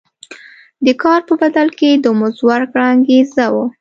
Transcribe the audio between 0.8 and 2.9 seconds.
د کار په بدل کې د مزد ورکړه